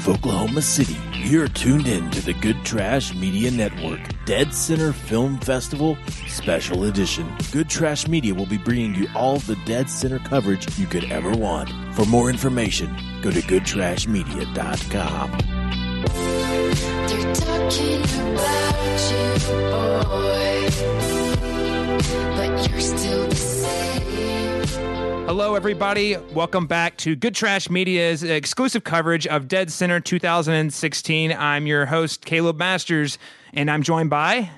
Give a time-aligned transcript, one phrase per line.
[0.00, 5.38] of Oklahoma City, you're tuned in to the Good Trash Media Network Dead Center Film
[5.40, 7.30] Festival Special Edition.
[7.52, 11.32] Good Trash Media will be bringing you all the Dead Center coverage you could ever
[11.32, 11.68] want.
[11.94, 15.30] For more information, go to goodtrashmedia.com.
[17.08, 19.28] They're talking about you,
[19.70, 20.70] boy,
[22.36, 23.89] but you're still the same.
[25.26, 26.16] Hello, everybody.
[26.34, 31.32] Welcome back to Good Trash Media's exclusive coverage of Dead Center 2016.
[31.32, 33.16] I'm your host, Caleb Masters,
[33.52, 34.50] and I'm joined by.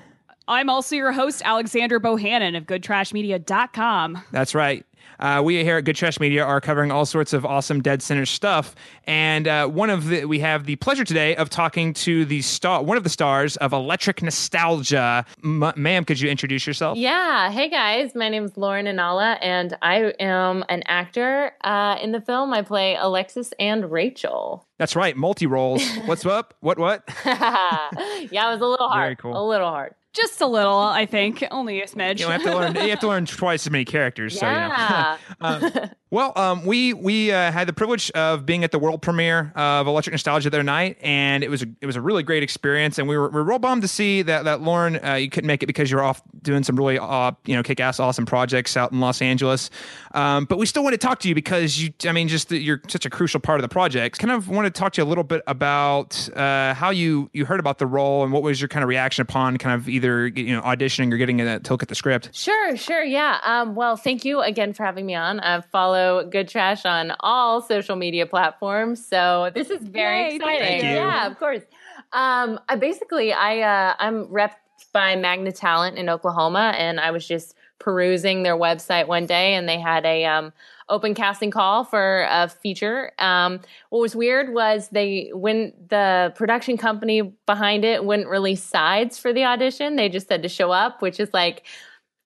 [0.47, 4.23] I'm also your host, Alexander Bohannon of GoodTrashMedia.com.
[4.31, 4.85] That's right.
[5.19, 8.25] Uh, we here at Good Trash Media are covering all sorts of awesome Dead Center
[8.25, 8.75] stuff,
[9.05, 12.83] and uh, one of the we have the pleasure today of talking to the star,
[12.83, 15.25] one of the stars of Electric Nostalgia.
[15.41, 16.97] Ma'am, could you introduce yourself?
[16.97, 17.51] Yeah.
[17.51, 22.21] Hey guys, my name is Lauren Anala, and I am an actor uh, in the
[22.21, 22.53] film.
[22.53, 24.67] I play Alexis and Rachel.
[24.77, 25.87] That's right, multi roles.
[26.05, 26.53] What's up?
[26.59, 27.03] What what?
[27.25, 29.03] yeah, it was a little hard.
[29.03, 29.41] Very cool.
[29.41, 29.93] A little hard.
[30.13, 31.43] Just a little, I think.
[31.49, 32.19] Only a smidge.
[32.19, 32.75] You, know, have to learn.
[32.75, 34.39] You have to learn twice as many characters.
[34.39, 35.17] Yeah.
[35.17, 35.69] So, you know.
[35.79, 39.51] Um, well, um, we we uh, had the privilege of being at the world premiere
[39.55, 42.43] of Electric Nostalgia the other night, and it was a, it was a really great
[42.43, 42.99] experience.
[42.99, 45.47] And we were, we were real bummed to see that that Lauren uh, you couldn't
[45.47, 48.77] make it because you're off doing some really uh, you know kick ass awesome projects
[48.77, 49.71] out in Los Angeles.
[50.13, 52.59] Um, but we still want to talk to you because you I mean just that
[52.59, 54.19] you're such a crucial part of the project.
[54.19, 57.45] Kind of want to talk to you a little bit about uh, how you you
[57.45, 60.27] heard about the role and what was your kind of reaction upon kind of either
[60.27, 62.29] you know auditioning or getting a to look at the script.
[62.33, 63.39] Sure, sure, yeah.
[63.43, 65.39] Um, well, thank you again for having me on.
[65.39, 70.59] I follow Good Trash on all social media platforms, so this is very Yay, exciting.
[70.59, 70.89] thank you.
[70.89, 71.63] Yeah, of course.
[72.11, 74.59] Um, I basically, I uh, I'm rep
[74.91, 79.67] by Magna Talent in Oklahoma, and I was just perusing their website one day, and
[79.67, 80.53] they had a um,
[80.87, 83.11] open casting call for a feature.
[83.19, 89.19] Um, what was weird was they when the production company behind it wouldn't release sides
[89.19, 89.97] for the audition.
[89.97, 91.65] They just said to show up, which is like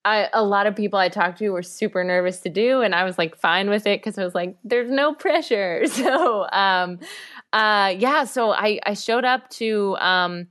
[0.04, 3.04] I, a lot of people I talked to were super nervous to do, and I
[3.04, 7.00] was like fine with it because I was like, "There's no pressure." So, um,
[7.52, 10.46] uh, yeah, so I I showed up to um,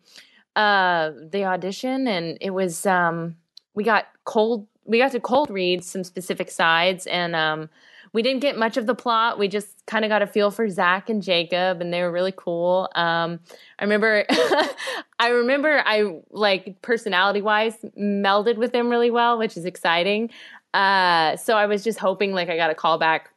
[0.56, 3.38] uh, the audition, and it was um,
[3.74, 7.70] we got cold we got to cold read some specific sides, and um,
[8.14, 9.38] we didn't get much of the plot.
[9.38, 12.34] We just kind of got a feel for Zach and Jacob, and they were really
[12.36, 12.90] cool.
[12.96, 13.40] Um,
[13.78, 14.26] I remember,
[15.20, 20.30] I remember, I like personality wise melded with them really well, which is exciting.
[20.74, 23.30] Uh, so I was just hoping like I got a call back,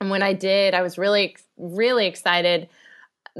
[0.00, 2.68] and when I did, I was really, really excited.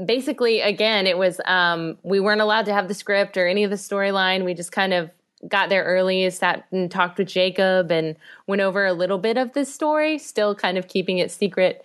[0.03, 3.69] Basically, again, it was um, we weren't allowed to have the script or any of
[3.69, 4.43] the storyline.
[4.43, 5.11] We just kind of
[5.47, 8.15] got there early, sat and talked with Jacob, and
[8.47, 11.83] went over a little bit of this story, still kind of keeping it secret.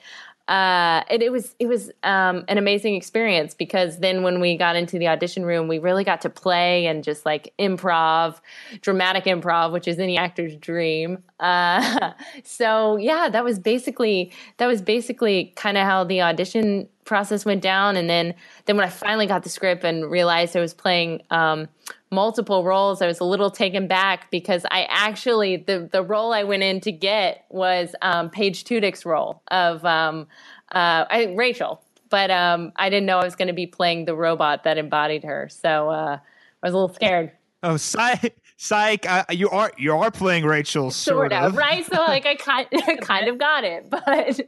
[0.48, 4.74] Uh, and it was it was um, an amazing experience because then when we got
[4.74, 8.40] into the audition room, we really got to play and just like improv,
[8.80, 11.22] dramatic improv, which is any actor's dream.
[11.38, 12.12] Uh,
[12.44, 17.62] so yeah, that was basically that was basically kind of how the audition process went
[17.62, 17.96] down.
[17.96, 18.34] And then
[18.64, 21.69] then when I finally got the script and realized I was playing um,
[22.12, 26.45] multiple roles, I was a little taken back because I actually the the role I
[26.45, 30.28] went in to get was um, Paige Tudyk's role of um,
[30.71, 34.15] uh, I, Rachel, but um, I didn't know I was going to be playing the
[34.15, 36.19] robot that embodied her, so uh,
[36.62, 37.33] I was a little scared.
[37.65, 38.37] Oh, psych!
[38.56, 39.09] Psych!
[39.09, 41.87] Uh, you are you are playing Rachel, Sort of, right?
[41.87, 42.67] So like I kind,
[43.03, 44.41] kind of got it, but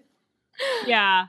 [0.84, 1.26] yeah.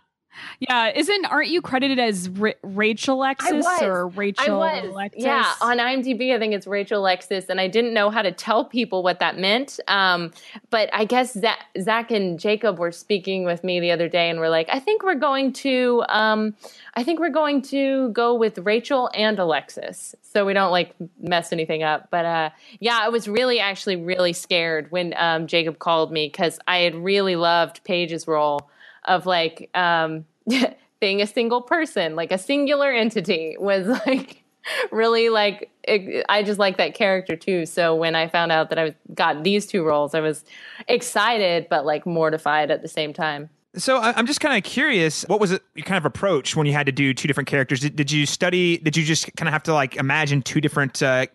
[0.59, 4.89] Yeah, isn't aren't you credited as Ra- Rachel Alexis or Rachel I was.
[4.91, 5.23] Alexis?
[5.23, 8.65] Yeah, on IMDb, I think it's Rachel Alexis, and I didn't know how to tell
[8.65, 9.79] people what that meant.
[9.87, 10.31] Um,
[10.69, 14.39] but I guess Zach, Zach and Jacob were speaking with me the other day, and
[14.39, 16.55] we're like, I think we're going to, um,
[16.95, 21.51] I think we're going to go with Rachel and Alexis, so we don't like mess
[21.51, 22.09] anything up.
[22.09, 22.49] But uh,
[22.79, 26.95] yeah, I was really, actually, really scared when um, Jacob called me because I had
[26.95, 28.69] really loved Paige's role
[29.05, 30.25] of like um,
[30.99, 34.43] being a single person, like a singular entity, was like
[34.91, 37.65] really like it, I just like that character too.
[37.65, 40.43] So when I found out that I got these two roles, I was
[40.87, 43.49] excited but like mortified at the same time.
[43.77, 46.71] So I'm just kind of curious, what was it your kind of approach when you
[46.71, 47.81] had to do two different characters?
[47.81, 48.77] Did, did you study?
[48.77, 51.25] Did you just kind of have to like imagine two different uh,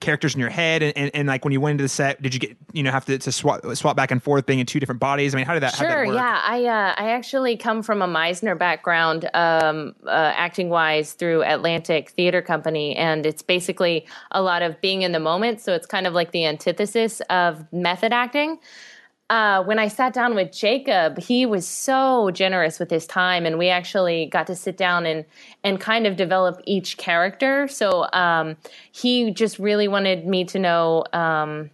[0.00, 2.34] characters in your head, and, and, and like when you went into the set, did
[2.34, 4.80] you get you know have to, to swap swap back and forth, being in two
[4.80, 5.34] different bodies?
[5.34, 5.74] I mean, how did that?
[5.74, 6.40] how did that Sure, yeah.
[6.44, 12.10] I uh, I actually come from a Meisner background, um, uh, acting wise through Atlantic
[12.10, 15.60] Theater Company, and it's basically a lot of being in the moment.
[15.60, 18.58] So it's kind of like the antithesis of method acting.
[19.30, 23.58] Uh, when I sat down with Jacob, he was so generous with his time, and
[23.58, 25.24] we actually got to sit down and
[25.62, 27.68] and kind of develop each character.
[27.68, 28.56] So um,
[28.90, 31.70] he just really wanted me to know um,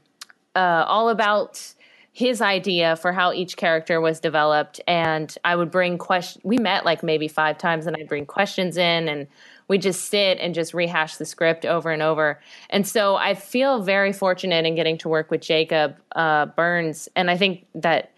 [0.55, 1.73] uh, all about
[2.13, 6.45] his idea for how each character was developed, and I would bring questions.
[6.45, 9.27] We met like maybe five times, and I'd bring questions in and
[9.69, 12.41] we just sit and just rehash the script over and over.
[12.71, 17.09] And so I feel very fortunate in getting to work with Jacob uh, Burns.
[17.17, 18.13] And I think that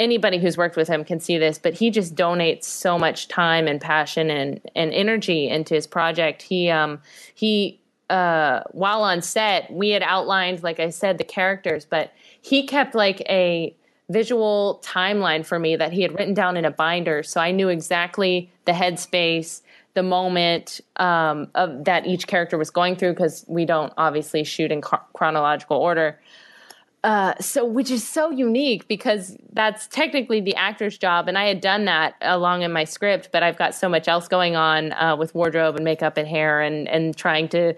[0.00, 3.68] anybody who's worked with him can see this, but he just donates so much time
[3.68, 6.42] and passion and, and energy into his project.
[6.42, 7.00] He, um,
[7.34, 7.80] he,
[8.10, 12.94] uh, while on set, we had outlined, like I said, the characters, but he kept
[12.94, 13.74] like a
[14.10, 17.22] visual timeline for me that he had written down in a binder.
[17.22, 19.61] So I knew exactly the headspace
[19.94, 24.72] the moment um, of that each character was going through because we don't obviously shoot
[24.72, 26.18] in chronological order.
[27.04, 31.60] Uh, so which is so unique because that's technically the actor's job and i had
[31.60, 35.16] done that along in my script but i've got so much else going on uh,
[35.16, 37.74] with wardrobe and makeup and hair and and trying to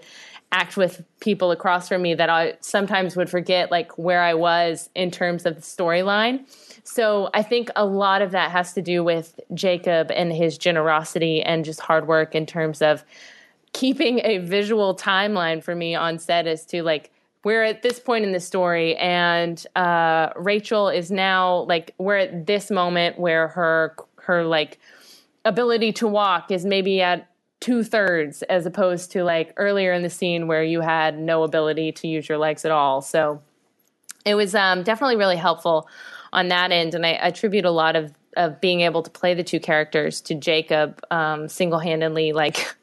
[0.51, 4.89] act with people across from me that i sometimes would forget like where i was
[4.95, 6.45] in terms of the storyline.
[6.87, 11.41] So I think a lot of that has to do with Jacob and his generosity
[11.41, 13.03] and just hard work in terms of
[13.73, 17.11] keeping a visual timeline for me on set as to like
[17.43, 22.45] we're at this point in the story and uh, Rachel is now like we're at
[22.45, 24.79] this moment where her her like
[25.43, 27.27] ability to walk is maybe at
[27.59, 31.91] two thirds as opposed to like earlier in the scene where you had no ability
[31.93, 33.01] to use your legs at all.
[33.01, 33.41] So
[34.25, 35.87] it was um, definitely really helpful
[36.33, 36.95] on that end.
[36.95, 40.35] And I attribute a lot of of being able to play the two characters to
[40.35, 42.75] Jacob um, single handedly, like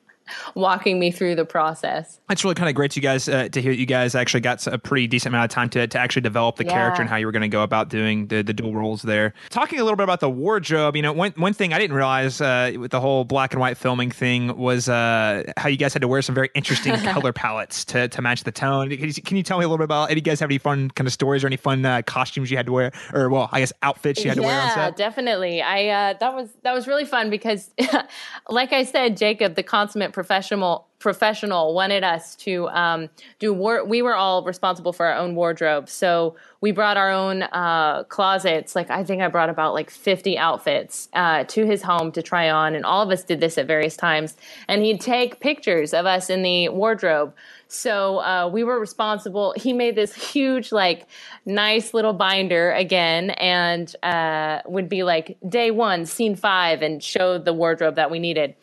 [0.54, 2.20] walking me through the process.
[2.30, 4.66] It's really kind of great to you guys uh, to hear you guys actually got
[4.66, 6.72] a pretty decent amount of time to, to actually develop the yeah.
[6.72, 9.34] character and how you were going to go about doing the, the dual roles there.
[9.50, 12.40] Talking a little bit about the wardrobe, you know, one, one thing I didn't realize
[12.40, 16.02] uh, with the whole black and white filming thing was uh, how you guys had
[16.02, 18.90] to wear some very interesting color palettes to, to match the tone.
[18.90, 20.58] Can you, can you, tell me a little bit about, do you guys have any
[20.58, 23.48] fun kind of stories or any fun uh, costumes you had to wear or well,
[23.52, 24.76] I guess outfits you had to yeah, wear on set?
[24.76, 25.62] Yeah, definitely.
[25.62, 27.70] I, uh, that was, that was really fun because
[28.48, 33.10] like I said, Jacob, the consummate professional professional wanted us to um,
[33.40, 35.88] do war- we were all responsible for our own wardrobe.
[35.88, 38.76] So we brought our own uh, closets.
[38.76, 42.50] Like i think i brought about like 50 outfits uh, to his home to try
[42.50, 42.76] on.
[42.76, 44.36] And all of us did this at various times.
[44.68, 47.34] And he'd take pictures of us in the wardrobe.
[47.66, 49.54] So uh, we were responsible.
[49.56, 51.08] He made this huge like
[51.44, 57.38] nice little binder again and uh, would be like day one scene five and show
[57.38, 58.54] the wardrobe that we needed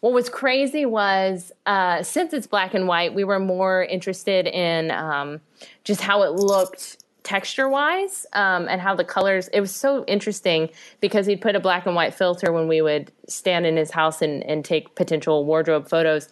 [0.00, 4.90] what was crazy was uh, since it's black and white, we were more interested in
[4.90, 5.40] um,
[5.84, 10.68] just how it looked texture wise um, and how the colors it was so interesting
[11.00, 14.20] because he'd put a black and white filter when we would stand in his house
[14.20, 16.28] and, and take potential wardrobe photos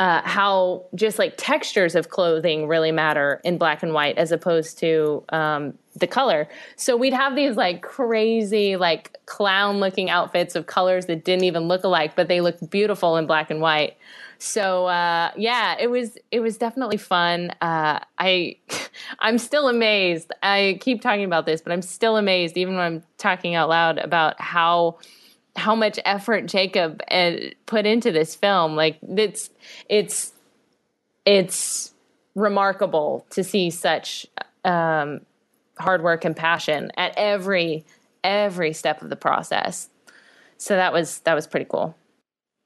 [0.00, 4.78] uh, how just like textures of clothing really matter in black and white as opposed
[4.78, 6.48] to um, the color.
[6.76, 11.68] So we'd have these like crazy, like clown looking outfits of colors that didn't even
[11.68, 13.96] look alike, but they looked beautiful in black and white.
[14.38, 17.52] So uh, yeah, it was it was definitely fun.
[17.60, 18.56] Uh, I
[19.20, 20.32] I'm still amazed.
[20.42, 23.98] I keep talking about this, but I'm still amazed, even when I'm talking out loud
[23.98, 24.98] about how
[25.54, 27.32] how much effort Jacob uh,
[27.66, 28.74] put into this film.
[28.74, 29.50] Like it's
[29.88, 30.32] it's
[31.24, 31.92] it's
[32.34, 34.26] remarkable to see such
[34.64, 35.20] um,
[35.82, 37.84] hard work and passion at every
[38.24, 39.88] every step of the process.
[40.58, 41.96] So that was that was pretty cool.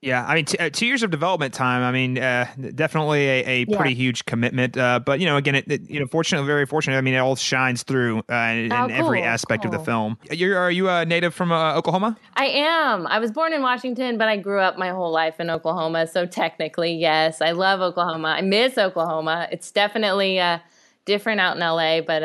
[0.03, 1.83] Yeah, I mean, t- uh, two years of development time.
[1.83, 3.97] I mean, uh, definitely a, a pretty yeah.
[3.97, 4.77] huge commitment.
[4.77, 6.99] Uh, but you know, again, it, it, you know, fortunately, very fortunate.
[6.99, 9.75] I mean, it all shines through uh, in, oh, cool, every aspect cool.
[9.75, 10.19] of the film.
[10.31, 12.19] You're, are you a native from uh, Oklahoma?
[12.35, 13.07] I am.
[13.07, 16.07] I was born in Washington, but I grew up my whole life in Oklahoma.
[16.07, 18.29] So technically, yes, I love Oklahoma.
[18.29, 19.49] I miss Oklahoma.
[19.51, 20.59] It's definitely uh,
[21.07, 22.23] different out in LA, but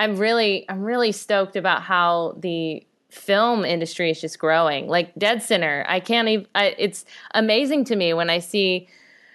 [0.00, 4.88] I'm really, I'm really stoked about how the film industry is just growing.
[4.88, 6.46] Like Dead Center, I can't even.
[6.54, 7.04] I, it's
[7.34, 8.88] amazing to me when I see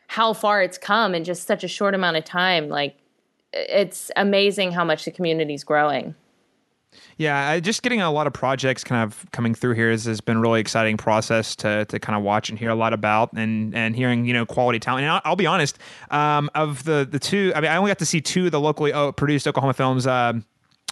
[0.07, 2.67] how far it's come in just such a short amount of time.
[2.67, 2.97] Like
[3.53, 6.15] it's amazing how much the community is growing.
[7.17, 10.41] Yeah, just getting a lot of projects kind of coming through here has, has been
[10.41, 13.95] really exciting process to, to kind of watch and hear a lot about and and
[13.95, 15.03] hearing you know quality talent.
[15.03, 15.77] And I'll, I'll be honest,
[16.09, 18.59] um, of the the two, I mean, I only got to see two of the
[18.59, 20.07] locally uh, produced Oklahoma films.
[20.07, 20.43] Um,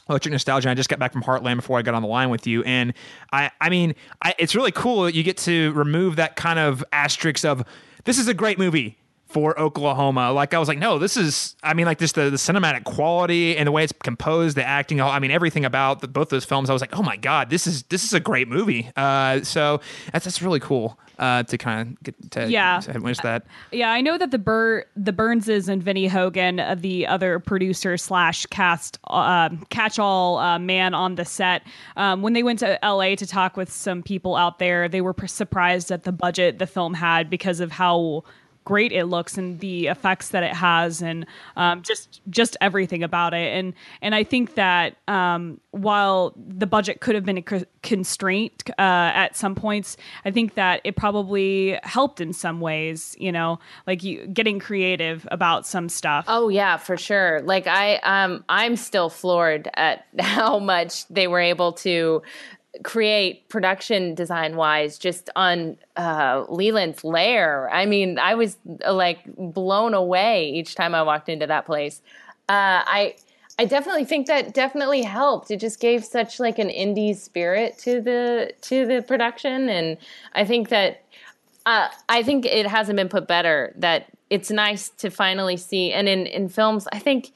[0.09, 0.69] Electric Nostalgia.
[0.69, 2.93] I just got back from Heartland before I got on the line with you, and
[3.31, 5.09] I, I mean, I, it's really cool.
[5.09, 7.63] You get to remove that kind of asterisk of
[8.05, 8.97] this is a great movie
[9.33, 10.31] for Oklahoma.
[10.31, 11.55] Like I was like, no, this is.
[11.63, 15.01] I mean, like just the, the cinematic quality and the way it's composed, the acting.
[15.01, 16.69] I mean, everything about the, both those films.
[16.69, 18.89] I was like, oh my god, this is this is a great movie.
[18.95, 22.79] Uh, so that's that's really cool uh, to kind of get to Yeah.
[22.81, 23.45] to witness that.
[23.71, 27.97] Yeah, I know that the Bur- the Burnses and Vinnie Hogan, uh, the other producer
[27.97, 31.63] slash cast uh, catch all uh, man on the set,
[31.97, 33.15] um, when they went to L.A.
[33.15, 36.67] to talk with some people out there, they were pr- surprised at the budget the
[36.67, 38.23] film had because of how
[38.65, 43.33] great it looks and the effects that it has and um, just just everything about
[43.33, 47.65] it and and I think that um, while the budget could have been a co-
[47.81, 53.31] constraint uh, at some points I think that it probably helped in some ways you
[53.31, 57.41] know like you getting creative about some stuff Oh yeah, for sure.
[57.43, 62.21] Like I um I'm still floored at how much they were able to
[62.83, 67.69] create production design wise just on uh Leland's lair.
[67.71, 72.01] I mean, I was uh, like blown away each time I walked into that place.
[72.49, 73.15] Uh I
[73.59, 75.51] I definitely think that definitely helped.
[75.51, 79.97] It just gave such like an indie spirit to the to the production and
[80.33, 81.03] I think that
[81.65, 83.73] uh, I think it hasn't been put better.
[83.77, 87.31] That it's nice to finally see, and in in films, I think,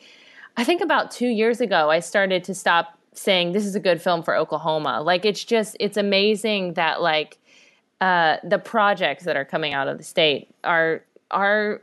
[0.58, 4.02] I think about two years ago, I started to stop saying this is a good
[4.02, 5.02] film for Oklahoma.
[5.02, 7.38] Like it's just it's amazing that like
[8.00, 11.82] uh, the projects that are coming out of the state are are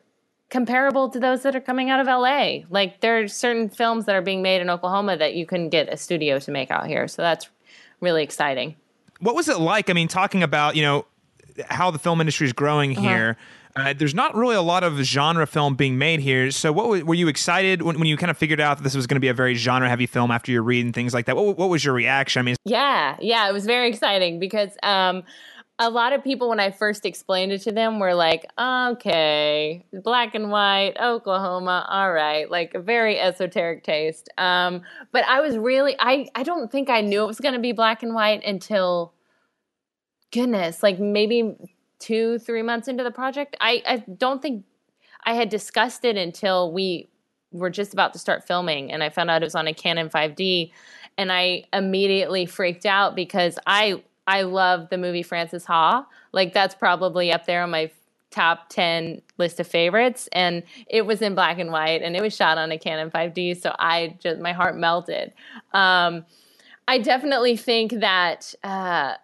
[0.50, 2.60] comparable to those that are coming out of LA.
[2.70, 5.92] Like there are certain films that are being made in Oklahoma that you can get
[5.92, 7.08] a studio to make out here.
[7.08, 7.48] So that's
[8.00, 8.76] really exciting.
[9.20, 9.90] What was it like?
[9.90, 11.06] I mean, talking about you know
[11.68, 13.36] how the film industry is growing here.
[13.76, 16.50] Uh, there's not really a lot of genre film being made here.
[16.52, 18.94] So, what wa- were you excited when, when you kind of figured out that this
[18.94, 21.26] was going to be a very genre heavy film after you read and things like
[21.26, 21.36] that?
[21.36, 22.38] What, what was your reaction?
[22.40, 25.24] I mean, Yeah, yeah, it was very exciting because um,
[25.80, 30.36] a lot of people, when I first explained it to them, were like, "Okay, black
[30.36, 34.28] and white, Oklahoma, all right," like a very esoteric taste.
[34.38, 37.60] Um, but I was really, I, I don't think I knew it was going to
[37.60, 39.14] be black and white until,
[40.32, 41.56] goodness, like maybe
[42.04, 43.56] two, three months into the project.
[43.60, 44.64] I, I don't think
[45.24, 47.08] I had discussed it until we
[47.50, 50.10] were just about to start filming, and I found out it was on a Canon
[50.10, 50.70] 5D
[51.16, 56.06] and I immediately freaked out because I I love the movie Frances Ha.
[56.32, 57.90] Like that's probably up there on my
[58.30, 62.34] top 10 list of favorites and it was in black and white and it was
[62.34, 65.32] shot on a Canon 5D so I just my heart melted.
[65.72, 66.24] Um
[66.88, 69.14] I definitely think that uh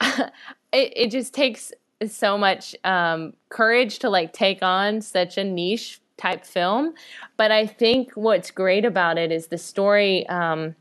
[0.00, 0.30] it,
[0.72, 1.72] it just takes
[2.06, 6.94] so much um courage to like take on such a niche type film
[7.36, 10.74] but I think what's great about it is the story um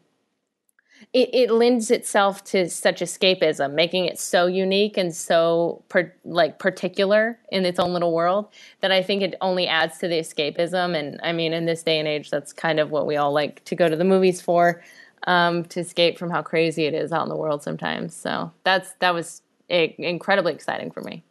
[1.14, 6.60] it, it lends itself to such escapism, making it so unique and so per, like
[6.60, 8.48] particular in its own little world
[8.82, 10.98] that I think it only adds to the escapism.
[10.98, 13.64] And I mean, in this day and age, that's kind of what we all like
[13.66, 14.84] to go to the movies for,
[15.26, 18.16] um, to escape from how crazy it is out in the world sometimes.
[18.16, 21.24] So that's that was incredibly exciting for me.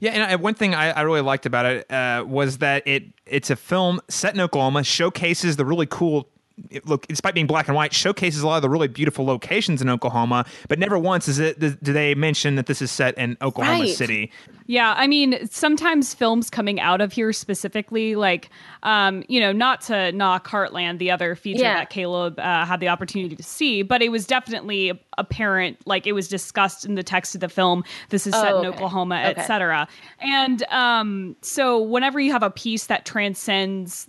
[0.00, 3.50] Yeah, and one thing I, I really liked about it uh, was that it it's
[3.50, 6.28] a film set in Oklahoma, showcases the really cool.
[6.70, 9.82] It, look, despite being black and white, showcases a lot of the really beautiful locations
[9.82, 13.36] in Oklahoma, but never once is it do they mention that this is set in
[13.42, 13.88] Oklahoma Right.
[13.90, 14.32] City.
[14.68, 18.48] Yeah, I mean, sometimes films coming out of here specifically, like,
[18.82, 21.74] um, you know, not to knock Heartland, the other feature Yeah.
[21.74, 26.12] that Caleb uh, had the opportunity to see, but it was definitely apparent, like, it
[26.12, 27.84] was discussed in the text of the film.
[28.08, 28.66] This is set Oh, in.
[28.66, 29.40] Oklahoma, Okay.
[29.40, 29.86] etc.
[30.20, 34.08] And um, so, whenever you have a piece that transcends,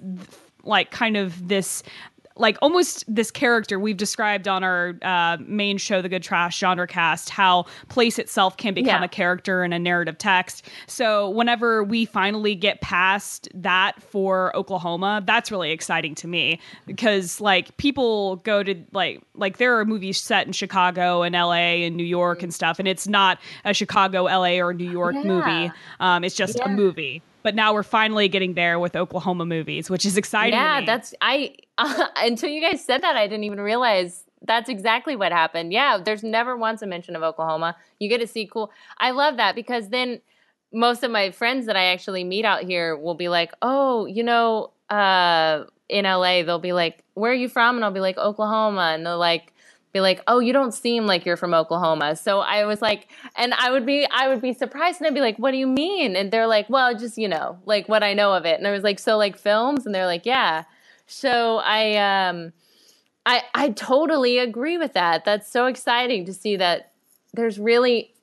[0.64, 1.84] like, kind of this
[2.40, 6.88] like almost this character we've described on our uh, main show, The Good Trash Genre
[6.88, 9.06] Cast, how place itself can become Yeah.
[9.06, 10.68] a character in a narrative text.
[10.88, 17.42] So whenever we finally get past that for Oklahoma, that's really exciting to me because
[17.42, 21.96] like people go to like like there are movies set in Chicago and LA and
[21.96, 25.24] New York and stuff, and it's not a Chicago, LA, or New York Yeah.
[25.24, 25.72] movie.
[26.00, 27.22] Um, it's just a movie.
[27.44, 30.60] But now we're finally getting there with Oklahoma movies, which is exciting.
[30.60, 31.56] Yeah, that's I
[32.18, 35.74] until you guys said that I didn't even realize that's exactly what happened.
[35.74, 37.76] Yeah, there's never once a mention of Oklahoma.
[38.00, 38.72] You get to see cool.
[38.98, 40.22] I love that because then
[40.74, 44.24] most of my friends that I actually meet out here will be like, "Oh, you
[44.24, 48.18] know, uh in LA, they'll be like, "Where are you from?" and I'll be like,
[48.18, 49.54] "Oklahoma." And they'll like
[49.94, 53.54] be like, "Oh, you don't seem like you're from Oklahoma." So I was like, and
[53.54, 56.16] I would be I would be surprised and I'd be like, "What do you mean?"
[56.16, 58.72] And they're like, "Well, just, you know, like what I know of it." And I
[58.72, 60.64] was like, "So like films?" And they're like, "Yeah."
[61.08, 62.54] So I um
[63.26, 65.26] I I totally agree with that.
[65.26, 66.92] That's so exciting to see that
[67.34, 68.14] there's really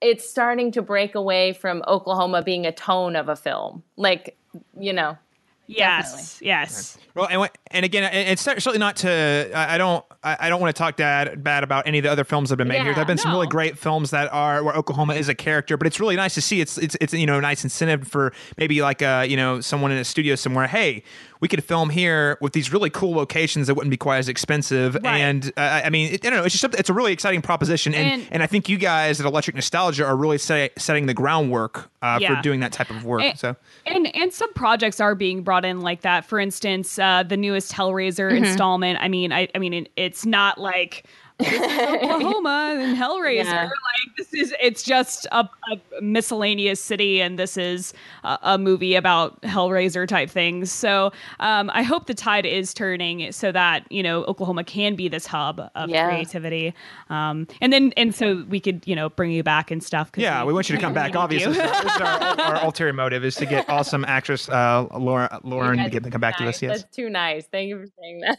[0.00, 3.82] it's starting to break away from Oklahoma being a tone of a film.
[3.96, 4.38] Like,
[4.78, 5.18] you know,
[5.68, 6.98] Yes, yes.
[7.14, 9.50] Well, and, and again, it- it's certainly not to.
[9.54, 10.04] I I don't.
[10.24, 12.54] I I don't want to talk bad bad about any of the other films that
[12.54, 12.86] have been made here.
[12.86, 15.86] There have been some really great films that are where Oklahoma is a character, but
[15.86, 16.60] it's really nice to see.
[16.60, 19.92] It's it's it's you know a nice incentive for maybe like uh you know someone
[19.92, 20.66] in a studio somewhere.
[20.66, 21.02] Hey,
[21.40, 24.94] we could film here with these really cool locations that wouldn't be quite as expensive.
[24.94, 25.18] Right.
[25.20, 26.44] And uh, I I mean, it, I don't know.
[26.44, 29.20] It's just something, it's a really exciting proposition, and, and And- I think you guys
[29.20, 32.36] at Electric Nostalgia are really set, setting the groundwork uh, Yeah.
[32.36, 33.22] for doing that type of work.
[33.22, 33.56] And- so
[33.86, 36.24] And and some projects are being brought in like that.
[36.24, 38.98] For instance, uh, the newest Hellraiser installment.
[39.00, 41.06] I mean, I, I mean, it, it's not like
[41.40, 43.44] Oklahoma and Hellraiser.
[43.44, 43.62] Yeah.
[43.64, 47.92] Like this is, it's just a, a miscellaneous city, and this is
[48.24, 50.70] a, a movie about Hellraiser type things.
[50.72, 55.08] So um, I hope the tide is turning so that you know Oklahoma can be
[55.08, 56.08] this hub of Yeah.
[56.08, 56.74] creativity.
[57.10, 60.10] Um, and then and so we could you know bring you back and stuff.
[60.16, 61.14] Yeah, we want you to come back.
[61.18, 65.78] Obviously, this is, our, our ulterior motive is to get awesome actress uh, Laura Lauren
[65.82, 66.60] to get to come back to us.
[66.60, 66.62] Nice.
[66.62, 66.82] Yes.
[66.82, 67.46] That's too nice.
[67.46, 68.38] Thank you for saying that.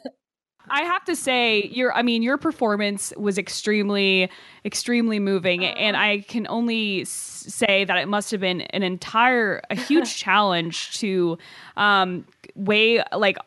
[0.69, 4.29] I have to say, your I mean, your performance was extremely,
[4.65, 9.75] extremely moving, and I can only say that it must have been an entire, a
[9.75, 11.37] huge challenge to
[11.77, 12.25] um,
[12.55, 13.37] weigh like.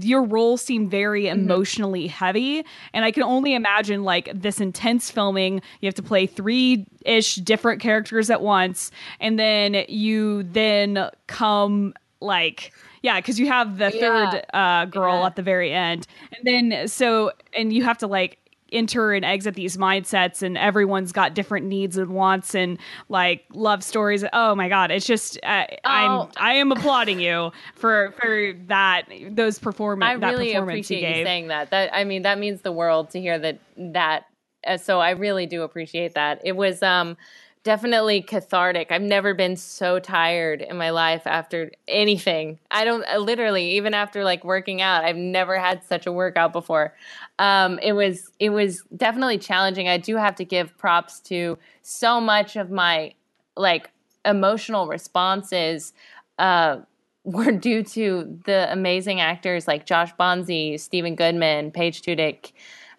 [0.00, 5.62] Your role seemed very emotionally heavy, and I can only imagine like this intense filming.
[5.80, 11.94] You have to play three ish different characters at once, and then you then come
[12.20, 14.30] like yeah because you have the Yeah.
[14.30, 15.26] third uh girl Yeah.
[15.26, 18.38] at the very end and then so and you have to like
[18.72, 22.78] enter and exit these mindsets and everyone's got different needs and wants and
[23.08, 26.30] like love stories oh my god it's just uh, i'm Oh.
[26.36, 31.08] i am applauding you for for that those performance I that really performance you appreciate
[31.08, 31.70] you gave saying that.
[31.70, 33.58] That I mean, that means the world to hear that.
[33.76, 34.26] That
[34.64, 36.40] uh, so I really do appreciate that.
[36.44, 37.16] It was um
[37.62, 38.90] definitely cathartic.
[38.90, 42.58] I've never been so tired in my life after anything.
[42.70, 45.04] I don't uh, literally even after like working out.
[45.04, 46.94] I've never had such a workout before.
[47.38, 49.88] Um, it was it was definitely challenging.
[49.88, 53.14] I do have to give props to so much of my
[53.56, 53.90] like
[54.24, 55.92] emotional responses.
[56.38, 56.80] Uh,
[57.24, 62.52] were due to the amazing actors like Josh Bonzi, Stephen Goodman, Paige Tudyk,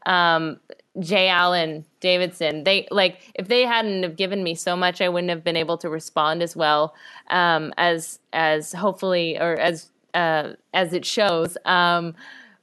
[0.05, 0.59] um,
[0.99, 2.63] Jay Allen Davidson.
[2.63, 5.77] They like if they hadn't have given me so much, I wouldn't have been able
[5.79, 6.93] to respond as well
[7.29, 11.57] um, as as hopefully or as uh, as it shows.
[11.65, 12.15] Um,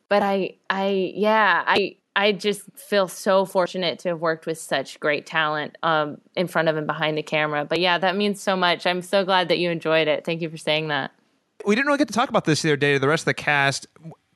[0.08, 1.96] but I I yeah I.
[2.16, 6.68] I just feel so fortunate to have worked with such great talent um, in front
[6.68, 7.64] of and behind the camera.
[7.64, 8.86] But yeah, that means so much.
[8.86, 10.24] I'm so glad that you enjoyed it.
[10.24, 11.12] Thank you for saying that.
[11.64, 13.34] we didn't really get to talk about this the other day the rest of the
[13.34, 13.86] cast.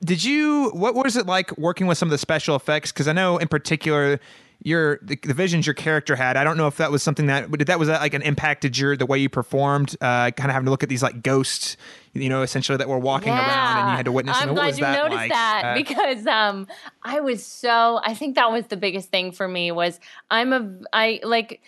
[0.03, 0.69] Did you?
[0.71, 2.91] What was it like working with some of the special effects?
[2.91, 4.19] Because I know in particular
[4.63, 6.37] your the, the visions your character had.
[6.37, 8.77] I don't know if that was something that did that was that like an impacted
[8.77, 9.95] your the way you performed.
[10.01, 11.75] Uh, kind of having to look at these like ghosts,
[12.13, 14.37] you know, essentially that were walking around and you had to witness.
[14.37, 14.55] I'm them.
[14.55, 15.31] What glad was you that noticed like?
[15.31, 16.67] that Uh, because um,
[17.03, 17.99] I was so.
[18.03, 19.99] I think that was the biggest thing for me was
[20.31, 21.61] I'm a I like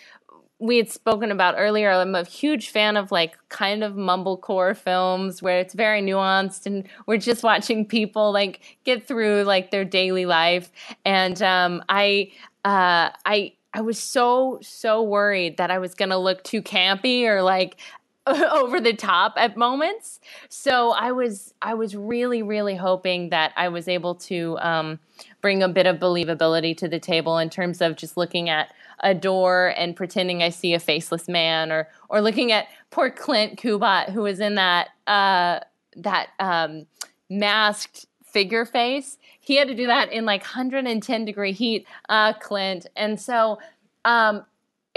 [0.66, 1.92] we had spoken about earlier.
[1.92, 6.88] I'm a huge fan of like kind of mumblecore films where it's very nuanced and
[7.06, 10.72] we're just watching people like get through like their daily life.
[11.06, 12.32] And um, I
[12.64, 17.42] uh, I I was so so worried that I was gonna look too campy or
[17.44, 17.78] like
[18.28, 20.20] over the top at moments.
[20.50, 25.00] So I was I was really really hoping that I was able to um,
[25.42, 29.14] bring a bit of believability to the table in terms of just looking at a
[29.14, 34.10] door and pretending I see a faceless man, or or looking at poor Clint Kubat
[34.10, 35.60] who was in that uh,
[35.98, 36.86] that um,
[37.30, 39.18] masked figure face.
[39.40, 43.60] He had to do that in like 110 degree heat, uh, Clint, and so.
[44.04, 44.46] Um,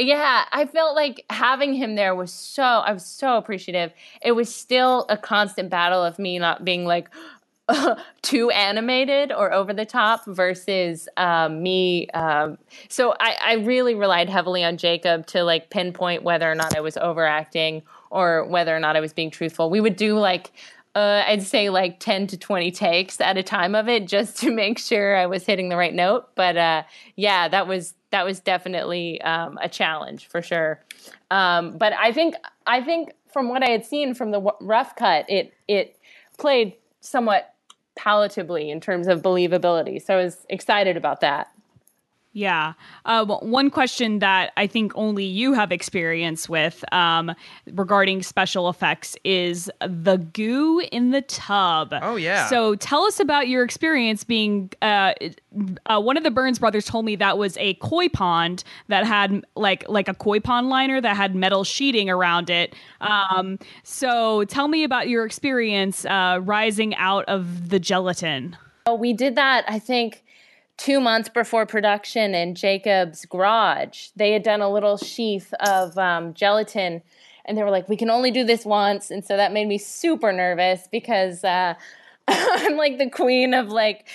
[0.01, 3.93] yeah, I felt like having him there was so I was so appreciative.
[4.23, 7.11] It was still a constant battle of me not being like
[8.23, 12.09] too animated or over the top versus um, me.
[12.11, 16.77] Um, so I, I really relied heavily on Jacob to like pinpoint whether or not
[16.77, 19.71] I was overacting or whether or not I was being truthful.
[19.71, 20.53] We would do like
[20.95, 24.51] uh, I'd say like 10 to 20 takes at a time of it just to
[24.51, 26.35] make sure I was hitting the right note.
[26.35, 26.83] But uh,
[27.15, 30.81] yeah, that was that was definitely um, a challenge for sure.
[31.31, 32.35] Um, but I think
[32.67, 35.99] I think from what I had seen from the rough cut, it it
[36.39, 37.55] played somewhat
[37.99, 40.01] palatably in terms of believability.
[40.01, 41.49] So I was excited about that.
[42.33, 42.75] Yeah.
[43.05, 47.35] Uh, one question that I think only you have experience with um,
[47.73, 51.95] regarding special effects is the goo in the tub.
[52.03, 52.47] Oh, yeah.
[52.49, 54.71] So tell us about your experience being.
[54.83, 55.15] Uh,
[55.87, 59.45] uh, one of the Burns brothers told me that was a koi pond that had
[59.57, 62.75] like like a koi pond liner that had metal sheeting around it.
[63.01, 68.57] Um, so tell me about your experience uh, rising out of the gelatin.
[68.87, 70.25] Oh, we did that, I think,
[70.79, 74.09] two months before production in Jacob's garage.
[74.17, 77.03] They had done a little sheath of um, gelatin,
[77.45, 79.77] and they were like, "We can only do this once," and so that made me
[79.77, 81.75] super nervous because uh,
[82.29, 84.07] I'm like the queen of like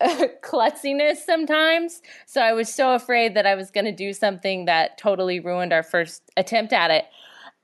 [0.02, 2.02] klutziness sometimes.
[2.26, 5.72] So I was so afraid that I was going to do something that totally ruined
[5.72, 7.06] our first attempt at it.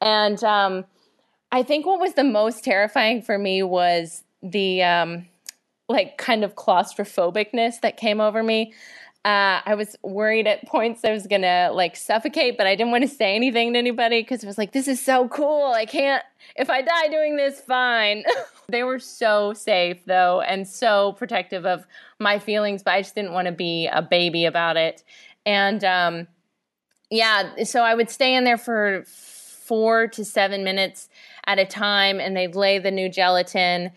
[0.01, 0.85] And um,
[1.51, 5.27] I think what was the most terrifying for me was the um,
[5.93, 8.73] like kind of claustrophobicness that came over me.
[9.25, 13.03] Uh, I was worried at points I was gonna like suffocate, but I didn't want
[13.03, 15.67] to say anything to anybody because it was like, this is so cool.
[15.73, 16.25] I can't,
[16.57, 18.25] if I die doing this, fine.
[18.69, 21.87] they were so safe though and so protective of
[22.19, 25.05] my feelings, but I just didn't want to be a baby about it.
[25.47, 26.27] And um,
[27.09, 31.09] yeah, so I would stay in there for four to seven minutes
[31.47, 33.93] at a time and they'd lay the new gelatin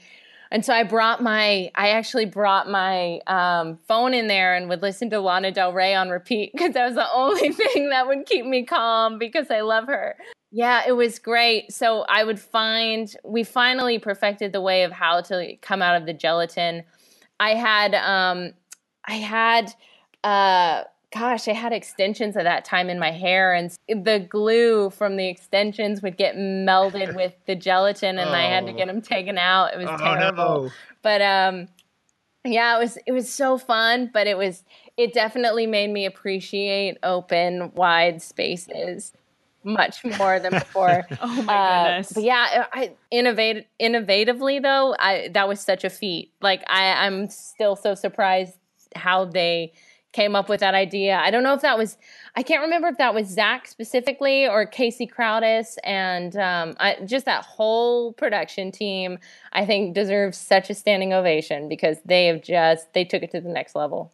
[0.56, 4.82] and so I brought my, I actually brought my um, phone in there and would
[4.82, 8.26] listen to Lana Del Rey on repeat because that was the only thing that would
[8.26, 10.16] keep me calm because I love her.
[10.54, 11.74] Yeah, it was great.
[11.74, 16.06] So I would find, we finally perfected the way of how to come out of
[16.06, 16.84] the gelatin.
[17.38, 18.54] I had, um,
[19.04, 19.74] I had,
[20.24, 20.86] uh,
[21.16, 25.28] gosh, I had extensions at that time in my hair, and the glue from the
[25.28, 28.34] extensions would get melded with the gelatin, and oh.
[28.34, 29.74] I had to get them taken out.
[29.74, 30.64] It was oh, terrible.
[30.64, 30.72] No.
[31.02, 31.68] But um,
[32.44, 34.64] yeah, it was it was so fun, but it was
[34.98, 39.14] it definitely made me appreciate open, wide spaces
[39.64, 41.08] much more than before.
[41.22, 42.12] oh my uh, goodness!
[42.12, 44.96] But yeah, I innovate innovatively though.
[45.00, 46.34] I that was such a feat.
[46.42, 48.58] Like I, I'm still so surprised
[48.96, 49.74] how they
[50.16, 51.18] came up with that idea.
[51.18, 51.98] I don't know if that was,
[52.38, 57.26] I can't remember if that was Zach specifically or Casey Crowdis and um, I, just
[57.26, 59.20] that whole production team.
[59.52, 63.42] I think deserves such a standing ovation because they have just they took it to
[63.42, 64.14] the next level.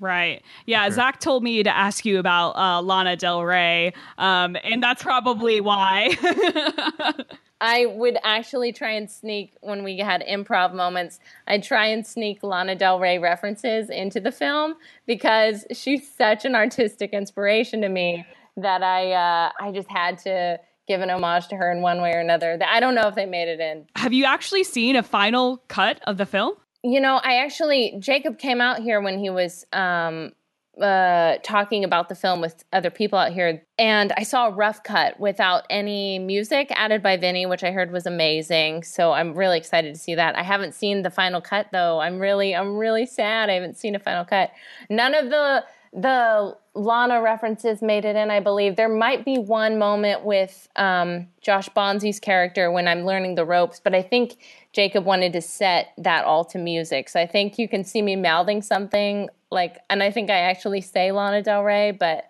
[0.00, 0.42] Right.
[0.66, 0.84] Yeah.
[0.84, 0.96] Sure.
[0.96, 5.60] Zach told me to ask you about uh, Lana Del Rey, um, and that's probably
[5.62, 6.14] why.
[7.60, 11.18] I would actually try and sneak when we had improv moments.
[11.46, 14.74] I'd try and sneak Lana Del Rey references into the film
[15.06, 20.60] because she's such an artistic inspiration to me that I uh, I just had to
[20.86, 22.58] give an homage to her in one way or another.
[22.66, 23.86] I don't know if they made it in.
[23.96, 26.54] Have you actually seen a final cut of the film?
[26.82, 30.32] You know, I actually Jacob came out here when he was um,
[30.80, 34.82] uh, talking about the film with other people out here, and I saw a rough
[34.82, 38.82] cut without any music added by Vinny, which I heard was amazing.
[38.82, 40.36] So I'm really excited to see that.
[40.36, 42.00] I haven't seen the final cut though.
[42.00, 43.50] I'm really, I'm really sad.
[43.50, 44.50] I haven't seen a final cut.
[44.90, 48.76] None of the the Lana references made it in, I believe.
[48.76, 53.80] There might be one moment with um, Josh Bonzi's character when I'm learning the ropes,
[53.82, 54.36] but I think
[54.72, 57.08] Jacob wanted to set that all to music.
[57.08, 60.80] So I think you can see me mouthing something like, and I think I actually
[60.80, 62.28] say Lana Del Rey, but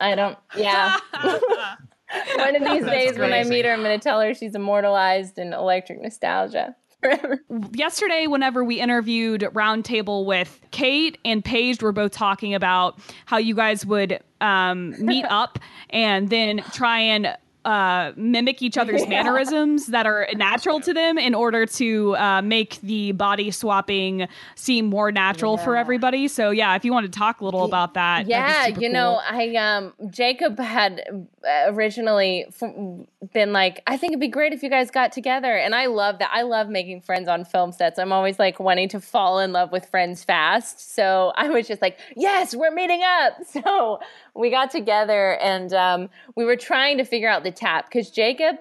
[0.00, 0.96] I don't, yeah.
[2.36, 5.38] one of these days when I meet her, I'm going to tell her she's immortalized
[5.38, 6.74] in electric nostalgia.
[7.72, 13.54] Yesterday, whenever we interviewed Roundtable with Kate and Paige, were both talking about how you
[13.54, 15.58] guys would um, meet up
[15.90, 17.36] and then try and
[17.68, 19.08] uh, mimic each other's yeah.
[19.10, 24.86] mannerisms that are natural to them in order to uh, make the body swapping seem
[24.86, 25.64] more natural yeah.
[25.64, 26.28] for everybody.
[26.28, 28.92] So yeah, if you want to talk a little about that, yeah, you cool.
[28.92, 31.26] know, I um Jacob had
[31.66, 32.46] originally
[33.34, 36.20] been like, I think it'd be great if you guys got together, and I love
[36.20, 36.30] that.
[36.32, 37.98] I love making friends on film sets.
[37.98, 40.94] I'm always like wanting to fall in love with friends fast.
[40.94, 43.34] So I was just like, yes, we're meeting up.
[43.58, 43.98] So
[44.38, 48.56] we got together and um, we were trying to figure out the tap because Jacob,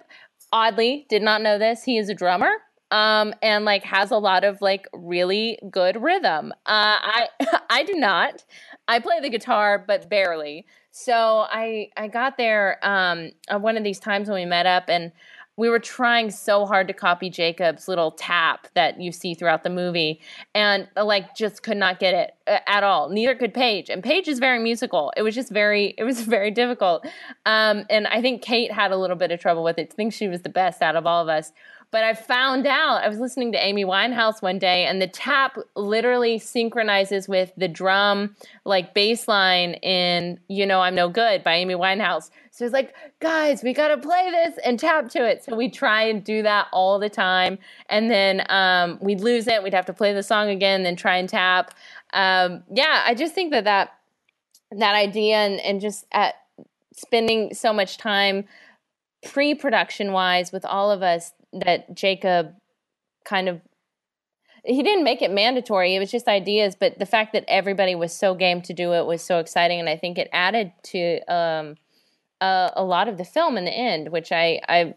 [0.52, 1.84] oddly, did not know this.
[1.84, 2.52] He is a drummer
[2.92, 6.52] um, and like has a lot of like really good rhythm.
[6.66, 7.28] Uh, I
[7.70, 8.44] I do not.
[8.88, 10.66] I play the guitar, but barely.
[10.92, 13.32] So I I got there um,
[13.62, 15.12] one of these times when we met up and
[15.58, 19.72] we were trying so hard to copy Jacob's little tap that you see throughout the
[19.72, 20.22] movie
[20.54, 23.10] and uh, like just could not get it uh, at all.
[23.10, 23.90] Neither could Paige.
[23.90, 25.12] And Paige is very musical.
[25.18, 27.06] It was just very it was very difficult.
[27.46, 29.90] Um, and I think Kate had a little bit of trouble with it.
[29.92, 31.52] I think she was the best out of all of us.
[31.90, 35.58] But I found out I was listening to Amy Winehouse one day, and the tap
[35.76, 41.56] literally synchronizes with the drum, like bass line in "You Know I'm No Good" by
[41.56, 42.30] Amy Winehouse.
[42.52, 45.44] So it's like, guys, we got to play this and tap to it.
[45.44, 47.58] So we try and do that all the time,
[47.90, 49.64] and then um, we'd lose it.
[49.64, 51.74] We'd have to play the song again, then try and tap.
[52.14, 53.94] Um, yeah, I just think that that
[54.72, 56.36] that idea and, and just at
[56.94, 58.46] spending so much time
[59.24, 62.54] pre-production wise with all of us that Jacob
[63.26, 63.62] kind of
[64.64, 68.14] he didn't make it mandatory it was just ideas but the fact that everybody was
[68.14, 71.76] so game to do it was so exciting and i think it added to um,
[72.42, 74.94] a, a lot of the film in the end which i i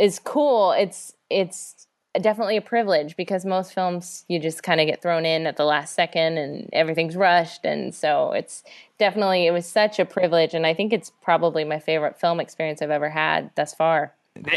[0.00, 0.72] is cool.
[0.72, 1.86] It's it's
[2.20, 5.64] definitely a privilege because most films you just kind of get thrown in at the
[5.64, 8.64] last second and everything's rushed and so it's
[8.98, 12.82] definitely it was such a privilege and i think it's probably my favorite film experience
[12.82, 14.12] i've ever had thus far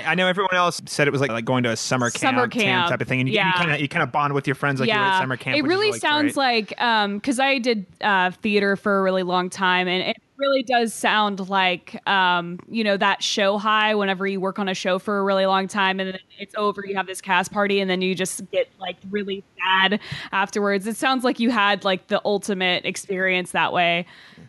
[0.05, 2.47] I know everyone else said it was like, like going to a summer camp, Summer
[2.47, 3.47] camp, type of thing, and you, yeah.
[3.47, 5.35] you kind of you kind of bond with your friends like you were at summer
[5.35, 5.57] camp.
[5.57, 6.37] It is really sounds great.
[6.37, 10.63] like um because I did uh, theater for a really long time, and it really
[10.63, 14.99] does sound like um you know that show high whenever you work on a show
[14.99, 17.89] for a really long time and then it's over, you have this cast party, and
[17.89, 19.99] then you just get like really sad
[20.31, 20.85] afterwards.
[20.87, 24.05] It sounds like you had like the ultimate experience that way.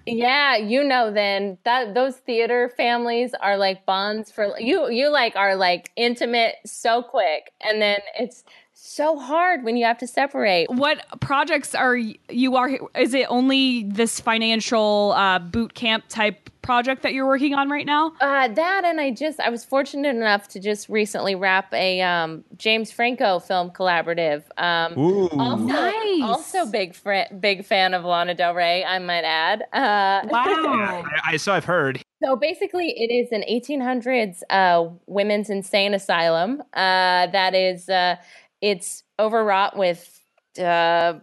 [0.06, 5.34] Yeah you know then that those theater families are like bonds for you you like
[5.36, 7.52] are like intimate so quick.
[7.62, 8.44] And then it's
[8.86, 12.68] so hard when you have to separate What projects are you are?
[12.94, 17.86] Is it only this financial uh, boot camp type project that you're working on right
[17.86, 18.12] now?
[18.20, 22.44] Uh, that and I just I was fortunate enough to just recently wrap a um,
[22.58, 24.42] James Franco film collaborative.
[24.58, 25.28] Um, Ooh.
[25.30, 26.22] also, Nice.
[26.22, 28.84] also big fr- big fan of Lana Del Rey.
[28.84, 29.62] I might add.
[29.72, 30.44] Uh, Wow.
[31.06, 32.02] I, I so I've heard.
[32.22, 38.16] So basically, it is an 1800s uh, women's insane asylum uh, that is uh,
[38.64, 40.22] it's overwrought with
[40.58, 41.14] uh,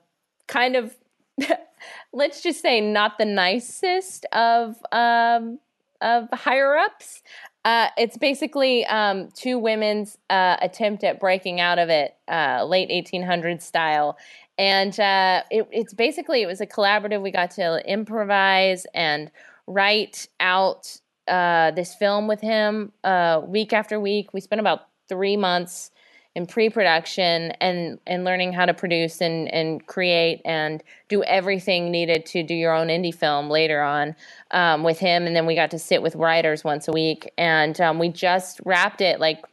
[0.47, 0.95] kind of
[2.13, 5.59] let's just say not the nicest of um,
[6.01, 7.23] of higher ups.
[7.65, 12.89] Uh, it's basically um, two women's uh, attempt at breaking out of it, uh, late
[12.89, 14.17] 1800s style.
[14.57, 17.21] And uh, it, it's basically, it was a collaborative.
[17.21, 19.29] We got to improvise and
[19.67, 24.33] write out uh, this film with him uh, week after week.
[24.33, 25.91] We spent about three months
[26.35, 32.25] in pre-production and and learning how to produce and and create and do everything needed
[32.25, 34.15] to do your own indie film later on
[34.51, 37.81] um, with him and then we got to sit with writers once a week and
[37.81, 39.43] um, we just wrapped it like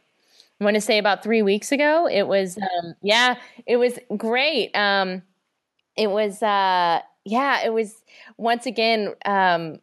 [0.59, 2.07] I want to say about three weeks ago.
[2.11, 4.75] It was um, yeah, it was great.
[4.75, 5.21] Um,
[5.95, 7.95] it was uh, yeah, it was
[8.37, 9.79] once again um,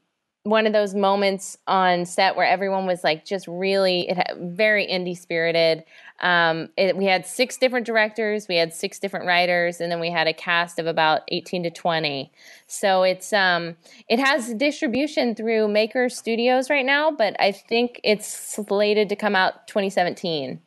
[0.46, 5.16] one of those moments on set where everyone was like just really it very indie
[5.16, 5.84] spirited.
[6.20, 10.10] Um, it, we had six different directors, we had six different writers, and then we
[10.10, 12.32] had a cast of about eighteen to twenty.
[12.68, 13.76] So it's um,
[14.08, 19.34] it has distribution through Maker Studios right now, but I think it's slated to come
[19.34, 20.60] out twenty seventeen.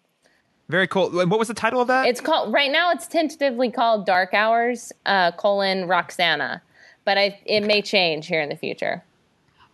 [0.68, 1.20] Very cool.
[1.20, 2.06] And What was the title of that?
[2.06, 2.92] It's called right now.
[2.92, 6.62] It's tentatively called Dark Hours: uh, colon Roxana,
[7.06, 9.04] but I it may change here in the future.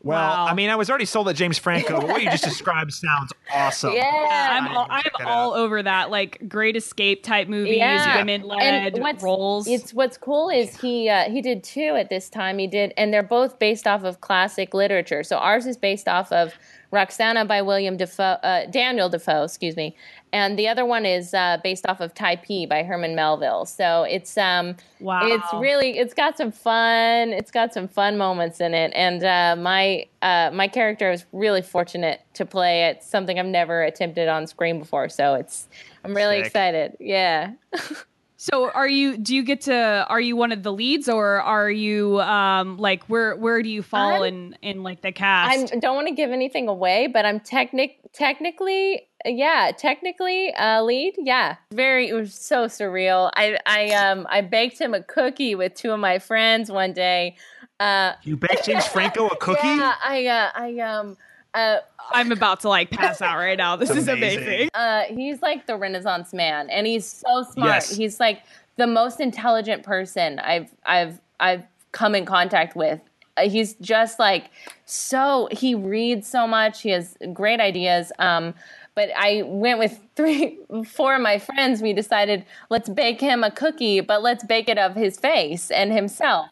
[0.05, 0.45] Well, Wow.
[0.45, 3.33] I mean, I was already sold at James Franco, but what you just described sounds
[3.53, 3.93] awesome.
[3.93, 8.17] Yeah, I'm all, I'm all over that like Great Escape type movies, Yeah.
[8.17, 8.61] women led
[8.93, 9.67] and what's, roles.
[9.67, 12.59] It's what's cool is he uh, he did two at this time.
[12.59, 15.23] He did, and they're both based off of classic literature.
[15.23, 16.53] So ours is based off of
[16.95, 19.95] Roxana by William Defoe, uh, Daniel Defoe, excuse me,
[20.33, 23.65] and the other one is uh, based off of Typee by Herman Melville.
[23.65, 25.21] So it's um Wow.
[25.23, 29.55] it's really it's got some fun it's got some fun moments in it, and uh,
[29.61, 33.03] my uh, my character is really fortunate to play it.
[33.03, 35.67] Something I've never attempted on screen before, so it's
[36.03, 36.45] I'm really Sick.
[36.47, 36.97] excited.
[36.99, 37.51] Yeah.
[38.45, 41.69] so are you do you get to are you one of the leads or are
[41.71, 45.73] you um like where where do you fall I'm- in in like the cast?
[45.73, 51.15] I don't want to give anything away, but I'm technic technically, yeah, technically uh, lead.
[51.17, 52.07] Yeah, very.
[52.09, 53.31] It was so surreal.
[53.35, 57.35] I I um I baked him a cookie with two of my friends one day.
[57.79, 59.67] Uh, You baked James Franco a cookie?
[59.67, 61.17] yeah, I uh, I um
[61.55, 61.77] uh,
[62.11, 63.75] I'm about to like pass out right now.
[63.75, 64.43] This is Amazing.
[64.43, 64.69] amazing.
[64.73, 67.69] uh he's like the Renaissance man, and he's so smart.
[67.73, 67.95] Yes.
[67.95, 68.43] He's like
[68.77, 72.99] the most intelligent person I've I've I've come in contact with.
[73.37, 74.51] Uh, he's just like
[74.85, 76.81] so he reads so much.
[76.81, 78.11] He has great ideas.
[78.19, 78.53] Um,
[78.93, 81.81] but I went with three, four of my friends.
[81.81, 85.91] We decided let's bake him a cookie, but let's bake it of his face and
[85.91, 86.47] himself.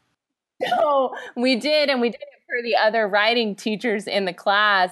[0.68, 4.92] So we did, and we did it for the other writing teachers in the class.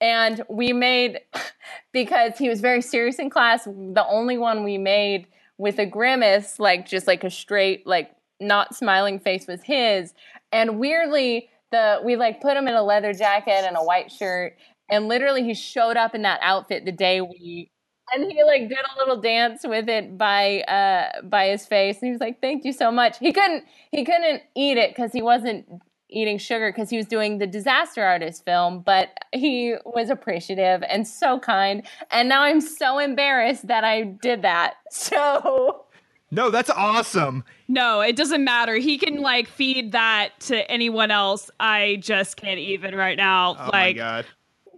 [0.00, 1.20] and we made
[1.92, 3.64] because he was very serious in class.
[3.64, 5.26] The only one we made
[5.58, 10.14] with a grimace, like just like a straight, like not smiling face, was his.
[10.52, 14.56] And weirdly, the we like put him in a leather jacket and a white shirt,
[14.90, 17.70] and literally he showed up in that outfit the day we
[18.12, 22.08] and he like did a little dance with it by uh by his face and
[22.08, 25.22] he was like thank you so much he couldn't he couldn't eat it because he
[25.22, 25.66] wasn't
[26.10, 31.06] eating sugar because he was doing the disaster artist film but he was appreciative and
[31.08, 35.84] so kind and now i'm so embarrassed that i did that so
[36.30, 37.44] No, that's awesome.
[37.68, 38.74] No, it doesn't matter.
[38.76, 41.48] He can like feed that to anyone else.
[41.60, 43.54] I just can't even right now.
[43.56, 44.26] Oh like my god.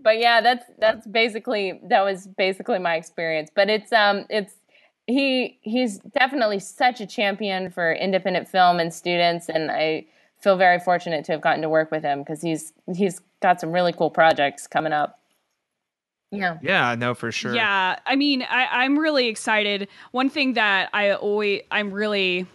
[0.02, 4.54] but yeah that's that's basically that was basically my experience but it's um it's
[5.06, 10.04] he he's definitely such a champion for independent film and students and i
[10.46, 13.72] feel very fortunate to have gotten to work with him because he's he's got some
[13.72, 15.18] really cool projects coming up
[16.30, 17.52] yeah Yeah, no, for sure.
[17.52, 19.88] Yeah, I mean, I, I'm really excited.
[20.12, 22.46] One thing that I always, I'm really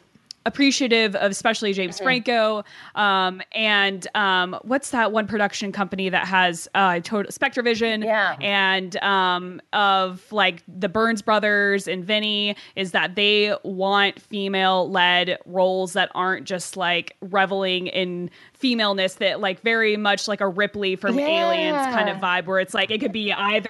[0.45, 2.03] appreciative of, especially James Mm-hmm.
[2.05, 2.63] Franco,
[2.95, 8.35] um, and um, what's that one production company that has uh, total SpectreVision, Yeah.
[8.41, 15.93] and um, of like the Burns brothers and Vinny is that they want female-led roles
[15.93, 21.17] that aren't just like reveling in femaleness that like very much like a Ripley from
[21.19, 23.69] Aliens kind of vibe where it's like it could be either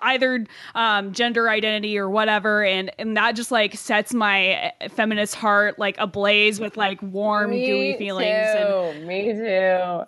[0.00, 5.78] either um, gender identity or whatever and and that just like sets my feminist heart
[5.78, 10.02] like ablaze with like warm gooey me feelings and too, me too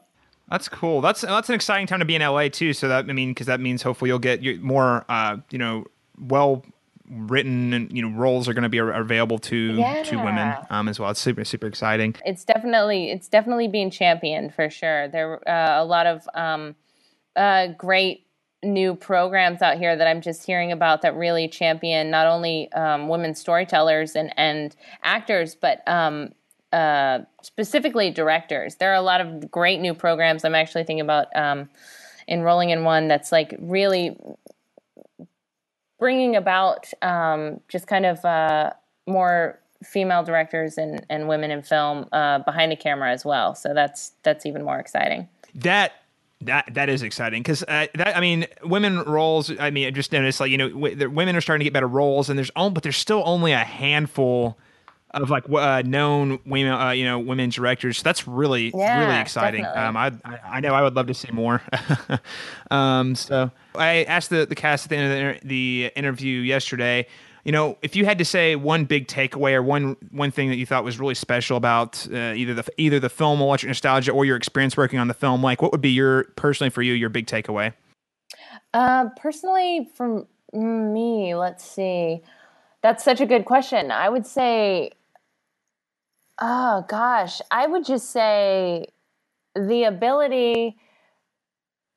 [0.50, 1.00] That's cool.
[1.00, 2.72] That's that's an exciting time to be in LA too.
[2.72, 5.84] So that I mean, because that means hopefully you'll get you- more, uh, you know,
[6.18, 6.64] well
[7.10, 10.88] written and you know roles are going to be a- available to to women um,
[10.88, 11.10] as well.
[11.10, 12.14] It's super super exciting.
[12.24, 15.08] it's definitely it's definitely being championed for sure.
[15.08, 16.76] There are uh, a lot of um,
[17.36, 18.26] uh, great
[18.62, 23.08] new programs out here that I'm just hearing about that really champion not only um,
[23.08, 26.32] women storytellers and and actors, but um,
[26.72, 28.76] uh, specifically directors.
[28.76, 30.44] There are a lot of great new programs.
[30.44, 31.68] I'm actually thinking about um,
[32.26, 34.16] enrolling in one that's like really
[35.98, 38.72] bringing about um, just kind of uh,
[39.06, 43.54] more female directors and, and women in film uh, behind the camera as well.
[43.54, 45.28] So that's that's even more exciting.
[45.54, 45.92] That
[46.42, 49.50] that that is exciting because uh, that I mean women roles.
[49.58, 51.72] I mean I just noticed like you know w- the women are starting to get
[51.72, 54.56] better roles and there's only but there's still only a handful
[55.12, 57.98] of like uh, known women uh, you know women directors.
[57.98, 59.64] So that's really Yeah, really exciting.
[59.64, 61.60] Um, I, I I know I would love to see more.
[62.70, 66.40] um, so I asked the the cast at the end of the, inter- the interview
[66.40, 67.06] yesterday.
[67.44, 70.56] You know, if you had to say one big takeaway or one one thing that
[70.56, 74.24] you thought was really special about uh, either the either the film Electric Nostalgia or
[74.24, 77.08] your experience working on the film, like what would be your personally for you your
[77.08, 77.72] big takeaway?
[78.74, 82.22] Uh, personally, for me, let's see.
[82.82, 83.90] That's such a good question.
[83.90, 84.92] I would say,
[86.40, 88.86] oh gosh, I would just say
[89.54, 90.76] the ability.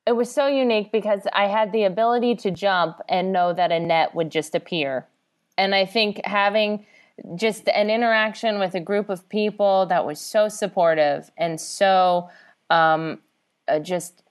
[0.07, 3.79] It was so unique because I had the ability to jump and know that a
[3.79, 5.07] net would just appear.
[5.61, 6.87] And I think having
[7.35, 12.29] just an interaction with a group of people that was so supportive and so
[12.71, 13.19] um,
[13.67, 14.23] uh, just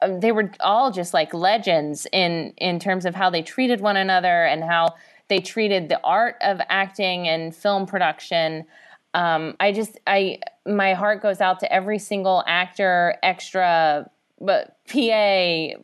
[0.00, 3.98] um, they were all just like legends in in terms of how they treated one
[3.98, 4.94] another and how
[5.28, 8.64] they treated the art of acting and film production.
[9.12, 14.08] Um, I just I my heart goes out to every single actor, extra,
[14.40, 15.76] but PA,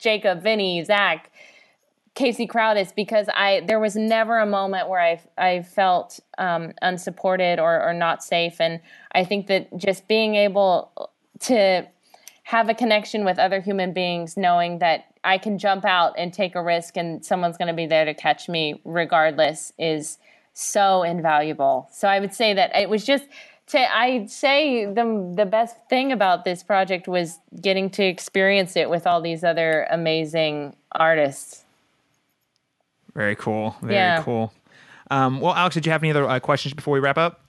[0.00, 1.30] Jacob, Vinny, Zach,
[2.14, 7.58] Casey Crowdis, because I there was never a moment where I I felt um, unsupported
[7.58, 8.80] or or not safe, and
[9.12, 11.86] I think that just being able to
[12.44, 16.54] have a connection with other human beings, knowing that I can jump out and take
[16.54, 20.18] a risk and someone's going to be there to catch me regardless is
[20.52, 21.88] so invaluable.
[21.90, 23.24] So I would say that it was just
[23.68, 28.90] to I'd say the the best thing about this project was getting to experience it
[28.90, 31.63] with all these other amazing artists.
[33.14, 33.76] Very cool.
[33.82, 34.22] Very Yeah.
[34.22, 34.52] cool.
[35.10, 37.40] Um, well, Alex, did you have any other uh, questions before we wrap up?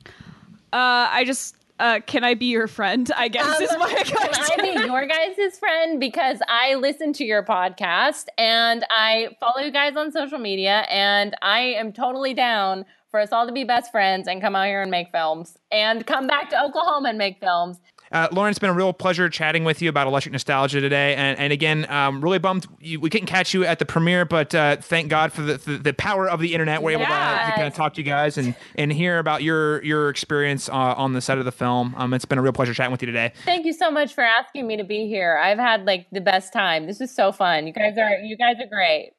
[0.73, 4.73] uh i just uh can i be your friend i guess is my Can I
[4.73, 5.99] be your guys' friend?
[5.99, 11.35] Because I listen to your podcast and I follow you guys on social media, and
[11.41, 14.81] I am totally down for us all to be best friends and come out here
[14.81, 17.79] and make films and come back to Oklahoma and make films.
[18.15, 21.15] Uh, Lauren, it's been a real pleasure chatting with you about electric nostalgia today.
[21.15, 24.55] And, and again, um, really bummed you, we couldn't catch you at the premiere, but
[24.55, 26.81] uh, thank God for the, the, the power of the internet.
[26.81, 27.49] We're able to, Yes.
[27.49, 30.71] to kind of talk to you guys and, and hear about your your experience uh,
[30.73, 31.93] on the set of the film.
[31.97, 33.33] Um, it's been a real pleasure chatting with you today.
[33.43, 35.37] Thank you so much for asking me to be here.
[35.37, 36.87] I've had like the best time.
[36.87, 37.67] This is so fun.
[37.67, 39.11] You guys are you guys are great.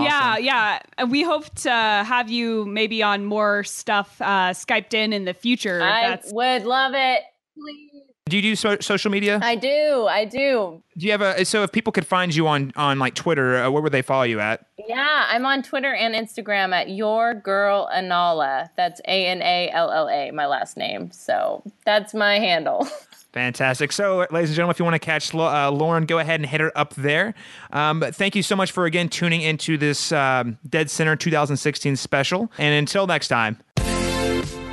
[0.00, 0.78] Yeah, yeah.
[0.96, 5.34] And We hope to have you maybe on more stuff uh, Skyped in in the
[5.34, 5.76] future.
[5.80, 7.24] if I that's would love it.
[7.54, 7.91] Please.
[8.26, 9.40] Do you do so- social media?
[9.42, 10.06] I do.
[10.08, 10.82] I do.
[10.96, 13.70] do you have a so if people could find you on on like Twitter, uh,
[13.70, 14.64] where would they follow you at?
[14.88, 18.68] Yeah, I'm on Twitter and Instagram at your girl Analla.
[18.76, 21.10] That's A N A L L A, my last name.
[21.10, 22.86] So that's my handle.
[23.32, 23.92] Fantastic.
[23.92, 26.60] So, ladies and gentlemen, if you want to catch uh, Lauren, go ahead and hit
[26.60, 27.34] her up there.
[27.72, 31.96] Um, but thank you so much for again tuning into this um, Dead Center 2016
[31.96, 32.52] special.
[32.58, 33.58] And until next time.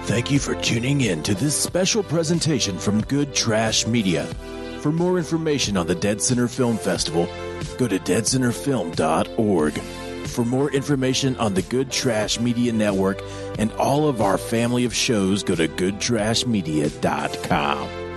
[0.10, 4.26] Thank you for tuning in to this special presentation from Good Trash Media.
[4.82, 7.28] For more information on the Dead Center Film Festival,
[7.78, 9.74] go to deadcenterfilm.org.
[10.28, 13.22] For more information on the Good Trash Media Network
[13.60, 18.09] and all of our family of shows, go to goodtrashmedia.com.